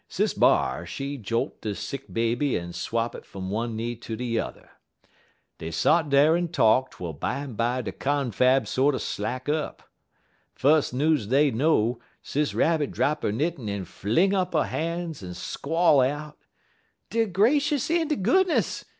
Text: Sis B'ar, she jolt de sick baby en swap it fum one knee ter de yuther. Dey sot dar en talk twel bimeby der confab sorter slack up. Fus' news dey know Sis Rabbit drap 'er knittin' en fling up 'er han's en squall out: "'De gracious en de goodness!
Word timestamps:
Sis 0.07 0.33
B'ar, 0.33 0.83
she 0.87 1.15
jolt 1.15 1.61
de 1.61 1.75
sick 1.75 2.11
baby 2.11 2.57
en 2.57 2.73
swap 2.73 3.13
it 3.13 3.23
fum 3.23 3.51
one 3.51 3.75
knee 3.75 3.95
ter 3.95 4.15
de 4.15 4.23
yuther. 4.25 4.71
Dey 5.59 5.69
sot 5.69 6.09
dar 6.09 6.35
en 6.35 6.47
talk 6.47 6.89
twel 6.89 7.13
bimeby 7.13 7.83
der 7.85 7.91
confab 7.91 8.65
sorter 8.67 8.97
slack 8.97 9.47
up. 9.47 9.83
Fus' 10.55 10.91
news 10.91 11.27
dey 11.27 11.51
know 11.51 11.99
Sis 12.23 12.55
Rabbit 12.55 12.89
drap 12.89 13.23
'er 13.23 13.31
knittin' 13.31 13.69
en 13.69 13.85
fling 13.85 14.33
up 14.33 14.55
'er 14.55 14.63
han's 14.63 15.21
en 15.21 15.35
squall 15.35 16.01
out: 16.01 16.35
"'De 17.11 17.27
gracious 17.27 17.91
en 17.91 18.07
de 18.07 18.15
goodness! 18.15 18.85